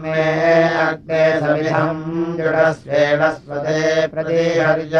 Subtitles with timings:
[0.00, 0.24] मे
[0.78, 3.78] अग्ने समिधम् दृढस्वेण स्वते
[4.14, 4.98] प्रतिहर्याधृताधीम्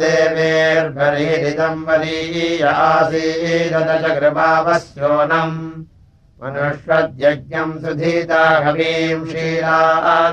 [0.03, 5.57] देवेर्भरीरिदम् वरीय आसीदत च कृपावस्योनम्
[6.43, 9.79] मनुष्वद्यज्ञम् सुधीता हवीम् शीला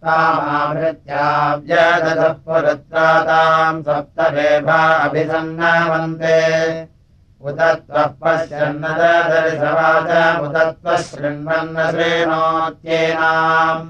[0.05, 6.39] तामाभृत्याव्यदधः पुरत्रा ताम् सप्तरेभा अभिसन्नामन्ते
[7.49, 8.91] उत त्वः पश्यन्न
[9.31, 10.11] दर्शवाच
[10.45, 13.83] उत त्वः शृण्वन्न श्रेणोत्येनाम्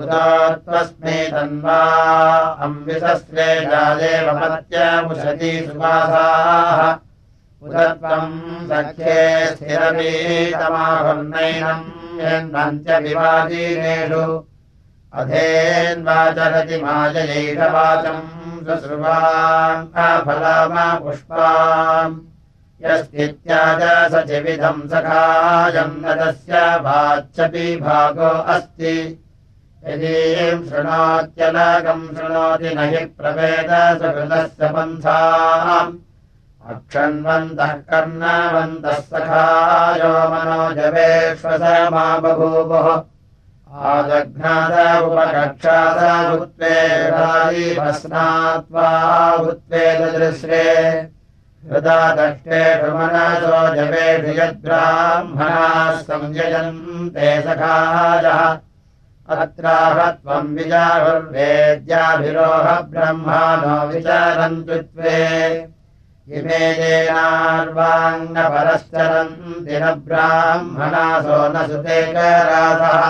[0.00, 0.12] उत
[0.64, 1.78] त्वस्मै तन्वा
[4.40, 6.80] मत्यमुषति सुवासाः
[7.64, 8.36] उत त्वम्
[8.68, 9.16] सख्ये
[9.54, 11.88] स्थिरवीतमाभन्नैनम्
[12.20, 14.22] यन्वन्त्यविवादीनेषु
[15.20, 18.30] अधेन्वाचरति माजयैषवाचम्
[18.68, 22.16] सुश्रुवाम् अफलामा पुष्पाम्
[22.84, 29.24] यस्तित्याज सचिविधम् सखायम् नदस्य वाच्यपि भागो अस्ति।
[29.88, 35.98] यदीम् शृणोत्यलकम् शृणोति न हि प्रवेद सुकृतस्य पन्थाम्।
[36.70, 43.02] अक्षण्वन्तः कर्णवन्तः सखायो मनोजवेश्वसमा बभूवुः।
[43.72, 51.15] आदघ्नाद उपकक्षाद उत्वेदादिभस्नात्वा उत्वेददृश्रे
[54.38, 58.40] यद्ब्राह्मणाः संयजन्ते सखायः
[59.34, 65.22] अत्राह त्वम् विजाहुर्वेद्याभिरोह ब्रह्माणो विचारन्तु त्वे।
[66.36, 73.02] इमे येनार्वाङ्गपरश्चरन्ति न ब्राह्मणासो न सुतेकराधः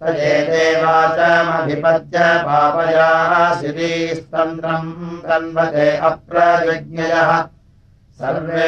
[0.00, 4.92] तजेते वाचमभिपद्य पापयाः शिरीस्तन्त्रम्
[5.26, 7.30] तन्वते अप्रविज्ञयः
[8.20, 8.66] सर्वे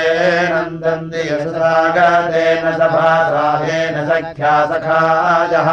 [0.50, 5.68] नन्दन्ति यशसागतेन सभासाहेन सख्या सखायः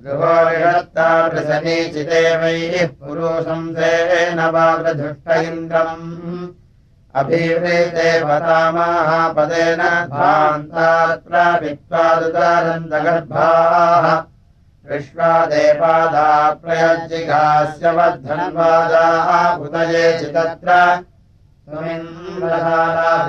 [0.05, 6.07] गृहोरिषत्तासनीचिदेवैः पुरुषंसेन वाग्रधुष्ट इन्द्रम्।
[7.21, 9.83] अभिवृते पदामापदेन
[10.13, 14.07] भान्तात्र वित्त्वादुदानन्दगर्भाः
[14.91, 16.29] विश्वादेपादा
[16.63, 19.29] प्रयज्जिघास्य वर्धन्वादाः
[19.65, 20.71] उदये चितत्र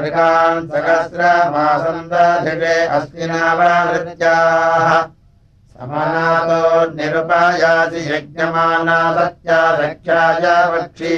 [0.04, 4.88] ृगान् सहस्रमासन्दधिवे अस्मिनावृत्याः
[5.74, 6.62] समनातो
[6.96, 11.14] निरुपायासि यज्ञमाना सत्या सख्याय वक्षि।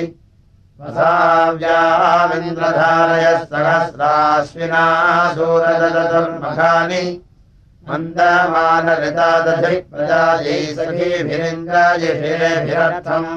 [0.81, 4.83] वसाव्यामिन्द्रधारयः सहस्राश्विना
[5.35, 7.03] सूरदधुर्मघानि
[7.89, 13.29] मन्दमानऋतादधि प्रजायै सखीभिरिन्द्रायिषेभिरर्थम्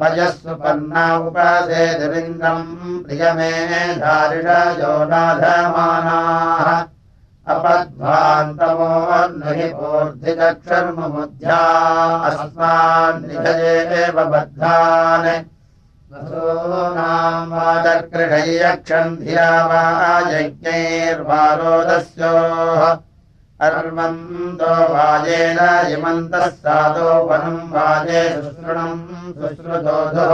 [0.00, 6.84] वयः सुपर्णा उपासेतुरिन्द्रम् प्रियमे धारिषयो नाधमानाः।
[7.54, 11.60] अपध्वान्तमोन्नहि पूर्धिदक्षर्ममुद्ध्या
[12.24, 15.44] अस्मान् निधयेव बद्धान्।
[16.12, 23.05] वसूनाम् वादकृषय्यक्षम् धिया वा यज्ञैर्वारोदस्योः
[23.64, 25.58] अर्वन्तो वाजेन
[25.90, 28.98] यमन्तः साधो वनम् वाजे शुश्रुणम्
[29.36, 30.26] शुश्रुतोधो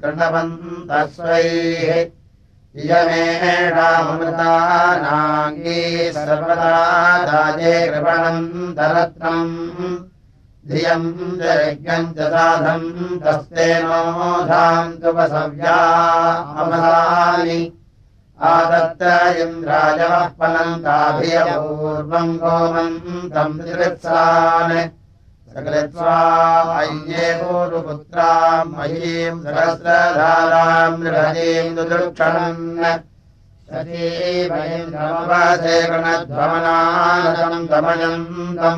[0.00, 2.04] कृणवन्तः स्वैः
[2.80, 4.12] इयमेषामृतानाङ्गी
[6.12, 6.76] सर्वदा
[7.28, 9.56] दाजे कृपणन्तरत्नम्
[10.70, 11.10] धियम्
[11.40, 12.86] च यज्ञम् च साधम्
[13.24, 15.76] तस्तेनोधाम् तुपसव्या
[16.62, 17.60] अमलानि।
[18.52, 19.02] आदत्त
[19.42, 24.74] इन्द्राजवः पनन्ताभियपूर्वम् गोमन्तम् त्रिवत्सान्
[25.54, 26.16] सकृत्वा
[26.78, 27.26] अय्ये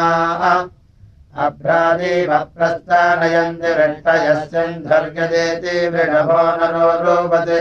[1.45, 7.59] अभ्रादिवप्रस्थानयन्ति रष्टयस्यन्धर्गदेति वृषभो नरो रूपते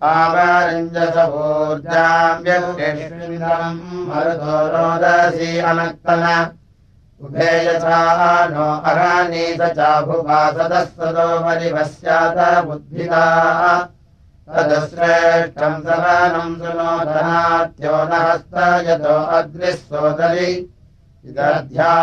[0.10, 1.26] आवारञ्जसवूर्जाम्यम्
[4.08, 6.24] मरुतो रोदसी अनक्तन।
[7.22, 8.00] उभे यथा
[8.54, 13.24] नो अरानीत चाभुवासदः सदो मरिवस्यात बुद्धिता
[14.54, 18.56] तदश्रेष्ठम् सवनम् सुनोदनात्यो न हस्त
[18.88, 20.52] यतो अग्निः सोदरि
[21.30, 21.94] इदध्या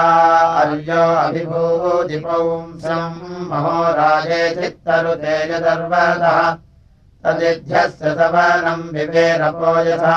[0.63, 3.21] अर्यो अभिभूतिपौंसम्
[3.51, 5.37] महोराजे चित्तरुते
[7.25, 10.17] तदिध्यस्य सवनम् विवेरपो यथा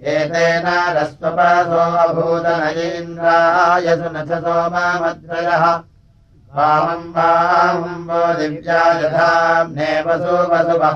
[0.00, 5.64] एतेन रस्वपासो अभूतनयेन्द्राय सुनथ सोमामद्रयः
[6.56, 10.94] वामम् वामम् वो दिव्या यथाम्ने वसु वसुवः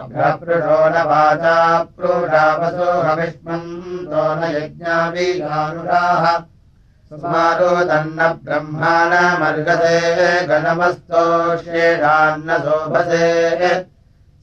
[0.00, 1.56] अभ्रपृषो न वाचा
[1.96, 6.24] प्रूढावसो हविष्मन्तो न यज्ञाभिगानुराः
[7.10, 9.96] सुमारोदन्न ब्रह्माणमर्गते
[10.48, 11.28] गणमस्तोष्येषान्न
[12.64, 13.22] शोभसे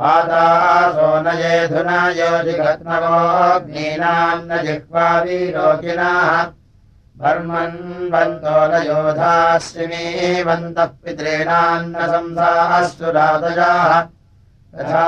[0.00, 6.30] न येधुना योजिघत्नवोऽग्नीनान्न जिह्वावीरोकिनाः
[7.22, 13.92] धर्मन्वन्तो न योधाश्रिमीवन्तः पितॄणान्न संसास्तु रातजाः
[14.74, 15.06] तथा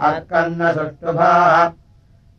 [0.08, 1.52] अर्कन्न सुष्टुभाः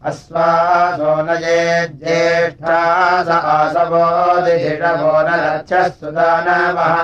[0.06, 2.80] अस्वासो न ये ज्येष्ठा
[3.24, 4.06] स आसवो
[4.46, 6.96] दिषवो न रक्षः सुदानवः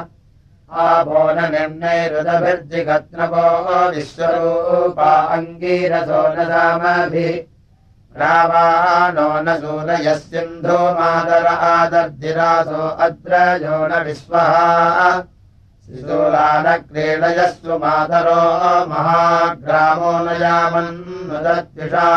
[0.83, 3.45] आभो न निर्णयरुदभिर्जिगत्नवो
[3.95, 6.47] विश्वरूपा अङ्गीरसो न
[9.45, 14.51] न सूनयः सिन्धो मादर आदर्जिरासो अद्रजो न विश्वः।
[15.85, 18.43] शिशूलानक्रीडयस्व मातरो
[18.91, 22.07] महाग्रामो न यामन्नुदद्विषा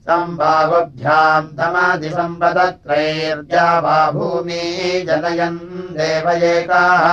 [0.07, 4.63] सम्बाहुभ्याम् तमादिसम्पदत्रैर्या वा भूमी
[5.07, 5.59] जनयन्
[5.97, 7.05] देवयेकाः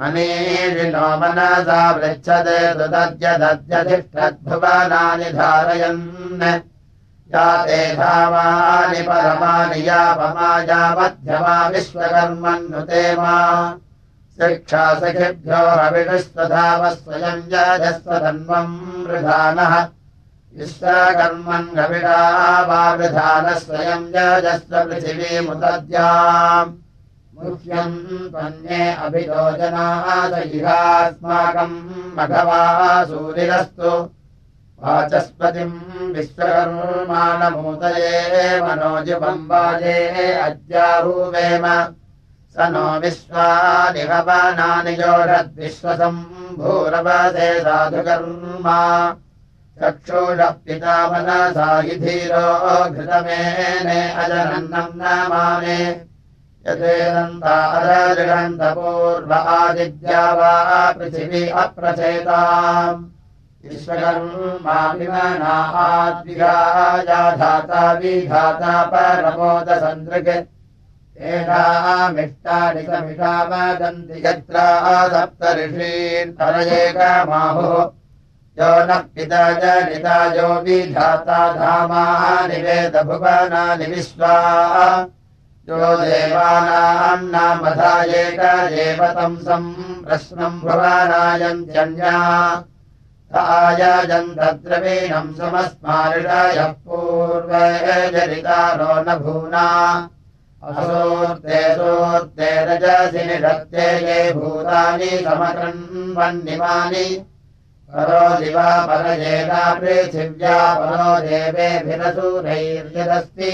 [0.00, 6.60] मनीषिणो मनसा पृच्छते सुदद्यदद्यधिष्ठद्भुवनानि धारयन्।
[7.34, 13.74] याते धामानि परमानि यापमायामध्यमा विश्वकर्मन्नुते मा।
[14.40, 19.88] शिक्षासखिभ्यो हविषस्वधावः स्वयम् यजस्वधन्वम् वृधानः।
[20.58, 26.89] विश्वकर्मन् हविषा वा वृधानः स्वयम् यजस्व पृथिवीमुदद्याम्
[27.42, 27.98] मुह्यम्
[28.32, 31.76] त्वन्ये अभियोजनादयिहास्माकम्
[32.16, 32.62] मघवा
[33.10, 33.92] सूरिरस्तु
[34.82, 35.78] वाचस्पतिम्
[36.16, 38.12] विश्वकर्माणमूतये
[38.64, 39.96] मनोजुबम्बाजे
[40.46, 41.64] अद्याहूवेम
[42.54, 48.78] स नो विश्वानिहवनानि जोषद्विश्वसम्भूरवसे साधुकर्मा।
[49.80, 52.46] चक्षुषः पिता मनसाहि धीरो
[52.90, 55.02] घृतमेने अजनन्नम् न
[56.66, 60.52] माने यथेदन्तादृगन्तपूर्व आदिद्या वा
[60.92, 63.04] पृथिवी अप्रचेताम्
[68.28, 70.28] धाता परमोदसन्दृक्
[71.20, 74.56] एषामिष्टानि समिषा वदन्ति यत्र
[75.12, 77.72] सप्तऋषीन् परयेकमाहुः।
[78.58, 84.34] यो नः पिता जनिता यो विधाता धामानि वेदभुवनानि विश्वा
[85.68, 88.40] यो देवानाम् नामधा एक
[88.80, 89.66] एव तंसम्
[90.04, 92.12] प्रश्नम् भुवनायन्त्यन्या
[93.40, 97.66] आयजन्तद्रवीणम् समस्मारिषयः पूर्वे
[98.12, 99.66] जनितारो न भूना।
[100.70, 107.06] असोर्ते सोर्ते रजसि निषत्ते ये भूतानि समकृन्वन्निमानि
[107.92, 113.52] परो दिवा परजेना पृथिव्या परो देवेभिरसूरैर्यदस्ति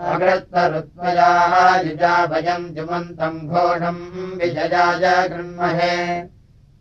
[0.00, 1.52] अगृत्तरुत्वयाः
[1.84, 4.02] युजा भयम् जुमन्तम् घोषम्
[4.40, 5.96] विजयाय गृह्महे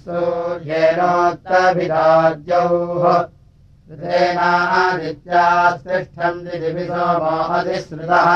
[3.92, 8.28] ृतेनादित्यास्तिष्ठन्ति दिवि सोमो अधिसृतः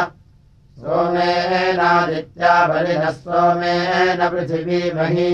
[0.79, 5.31] सोमेनादित्या बलिनः सोमेन पृथिवीमही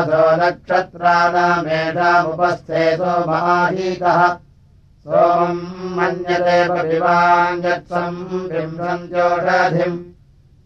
[0.00, 4.20] अथो नक्षत्राणामेधामुपस्थे सोमाहीतः
[5.04, 9.98] सोमम् मन्यते परिवाञ्जत्सम् बिम्बन्त्योषधिम्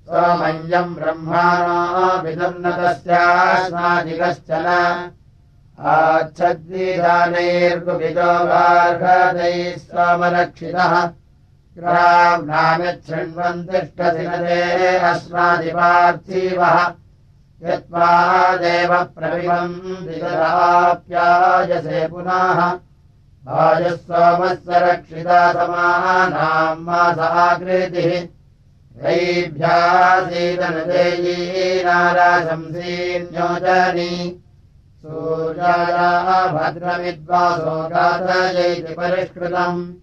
[0.09, 1.79] सोमय्यम् ब्रह्माणो
[2.25, 4.69] विदुन्नतस्यास्मादिकश्चन
[5.95, 10.95] आच्छद्विधानैर्गुविदो गार्हदैः सोमरक्षितः।
[11.79, 14.61] ग्राम्नामिच्छृण्वन्तिष्ठसिनदे
[15.11, 16.77] अस्मादिपार्थीवः
[20.07, 22.79] दिगदाप्यायसे पुनः
[23.49, 28.29] आयः सोमस्य रक्षिता समानाम् मासाकृतिः
[29.03, 31.39] रैभ्यासीदनुदेयी
[31.85, 34.15] नाराशंसीन्योजनी
[35.03, 39.95] सूर्याया भद्रमिद्वासो गाथयैति परिष्कृतम्।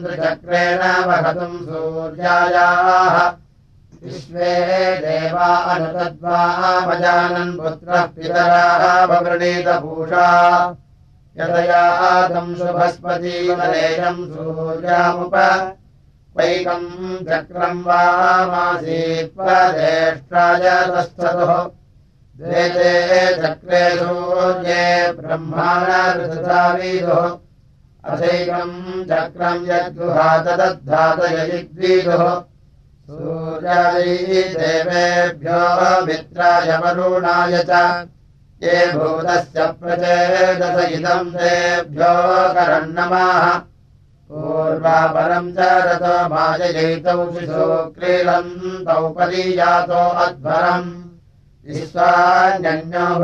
[0.04, 3.16] त्रिचक्रेण वहतुम् सूर्यायाः
[4.04, 4.54] विश्वे
[5.04, 8.84] देवा अनुतद्वामजानन् पुत्रः पितराः
[11.38, 15.36] यदयातम् शुभस्पतीमलेयम् सूर्यामुप।
[16.38, 16.90] वैकम्
[17.30, 21.54] चक्रम् वामासीत्त्वज्येष्ठाय तस्थतुः
[22.38, 22.64] द्वे
[23.42, 24.86] चक्रे सूर्ये
[25.18, 27.26] ब्रह्माणऋतुधावीदुः
[28.12, 28.78] अथैकम्
[29.10, 32.24] चक्रम् यद्गुहातदद्धातयजिद्वीदुः
[33.04, 38.06] सूर्यायै देवेभ्यो मित्राय वरुणाय च।
[38.64, 43.62] ये भूतस्य प्रचेदस इदम् तेभ्यो करन्नमाः।
[44.30, 51.04] पूर्वापरम् च रतो माजयितौ शिशो क्रीडन्तौ परीयातो अध्वरम्।
[51.68, 53.16] विश्वान्यो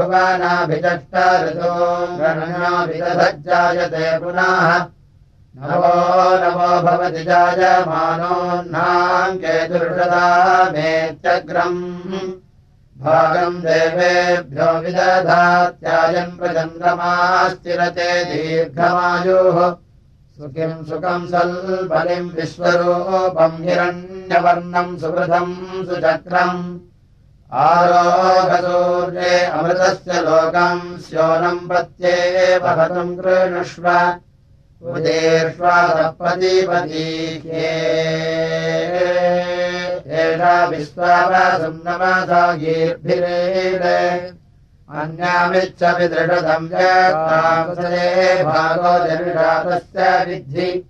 [2.19, 4.98] गणनाभिदधज्जायते पुनः
[5.57, 5.93] नवो
[6.41, 10.25] नवो भवति जायमानोऽह्नाम् केतुर्षदा
[10.73, 11.81] मेत्यग्रम्
[13.01, 19.75] भागम् देवेभ्यो विदधात्यायम् प्रचन्द्रमाश्चिरते दीर्घमायुः।
[20.37, 26.79] सुखिम् सुखम् सल्बलिम् विश्वरूपम् हिरण्यवर्णम् सुवृधम् सुचक्रम्।
[27.65, 33.85] आरोहसूर्ये अमृतस्य लोकम् स्योनम् पत्ये वहतुम् कृणुष्व
[40.19, 43.83] एषा विश्वासम् नमसा गीर्भिरेण
[44.99, 50.89] अन्यामिच्छपि दृढतम् जये भागो जनिषातस्य विद्धि।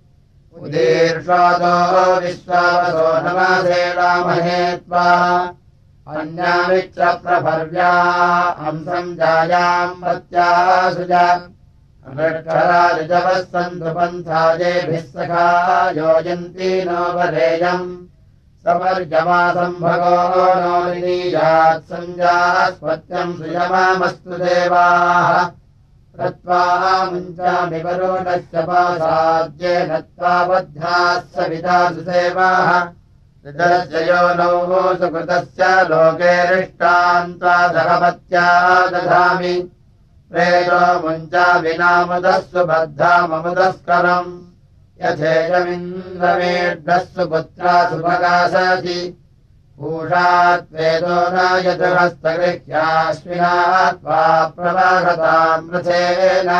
[0.60, 5.06] उदीर्ष्वादो विश्वासो नमसेलामहे त्वा।
[6.08, 7.92] अन्यामित्रप्रभर्व्या
[8.60, 11.12] हंसम् जायाम् प्रत्यासुज
[13.96, 15.46] पन्थाजेभिः सखा
[15.96, 17.86] योजन्ती नो वरेयम्
[18.64, 20.16] समर्जमासम्भगो
[20.62, 25.28] नो निनीयात् सञ्जास्पत्यम् सुयमामस्तु देवाः।
[26.16, 26.62] कृत्वा
[27.10, 32.70] मुञ्चामि वरुणस्य पासाद्ये नत्वा बद्ध्याः सविता सुसेवाः
[33.46, 34.54] ऋतस्य नौ
[35.00, 38.46] सुकृतस्य लोकेरिष्टान्त्वा सहपत्या
[38.92, 39.54] दधामि
[40.32, 44.30] प्रेतो मुञ्चाविनामुदः सुबद्धाममुदस्करम्
[45.02, 49.00] यथेजमिन्द्रमेढः सुपुत्रा सुपकाशति
[49.78, 54.22] पूषात्वेदो न यतुहस्तगृह्याश्विनात्वा
[54.56, 56.50] प्रवाहताम् रथेन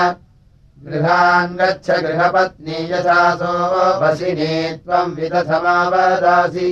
[0.87, 3.55] गृहान् गच्छ गृहपत्नी यथासो
[4.03, 4.55] वसिनी
[4.85, 6.69] त्वम् विदथमावदासि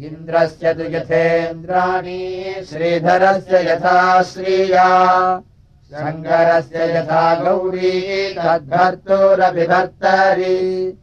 [0.00, 5.42] इन्द्रस्य तु यथेन्द्राणि श्रीधरस्य यथा श्रिया।
[5.90, 10.98] शङ्करस्य यथा गौरी तद्भर्तुरभिभर्तरि।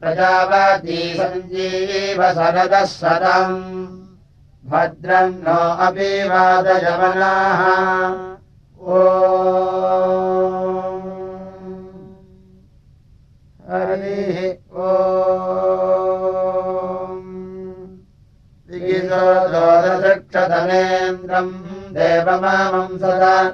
[0.00, 3.62] प्रजावती सञ्जीव शरदः शतम्
[4.70, 7.62] भद्रम् नो अपि वादयवनाः
[8.96, 9.06] ओ।
[13.70, 14.38] हरिः
[14.82, 14.96] ओ
[20.30, 23.52] क्षतनेन्द्रम् देवमामम् सदा।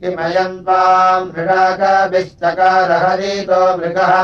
[0.00, 4.14] किमयम् त्वाम् मृषाकभिश्चकारहरीतो मृगः